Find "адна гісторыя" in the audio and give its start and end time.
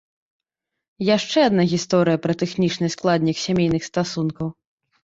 1.49-2.17